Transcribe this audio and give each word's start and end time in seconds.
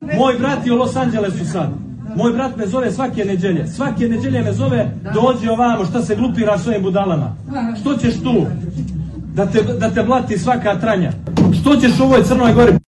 Moj 0.00 0.38
brat 0.38 0.66
je 0.66 0.72
u 0.72 0.76
Los 0.76 0.96
Angelesu 0.96 1.44
sad. 1.52 1.70
Moj 2.16 2.32
brat 2.32 2.56
me 2.56 2.66
zove 2.66 2.92
svake 2.92 3.24
neđelje. 3.24 3.66
Svake 3.66 4.08
neđelje 4.08 4.42
me 4.42 4.52
zove, 4.52 4.90
dođi 5.14 5.48
ovamo, 5.48 5.84
šta 5.84 6.02
se 6.02 6.16
glupira 6.16 6.58
s 6.58 6.66
ovim 6.66 6.82
budalama. 6.82 7.36
Što 7.80 7.96
ćeš 7.96 8.22
tu? 8.22 8.46
Da 9.34 9.46
te, 9.46 9.62
da 9.62 9.90
te 9.90 10.02
blati 10.02 10.38
svaka 10.38 10.80
tranja. 10.80 11.12
Što 11.60 11.76
ćeš 11.76 12.00
u 12.00 12.04
ovoj 12.04 12.22
crnoj 12.22 12.52
gori? 12.52 12.78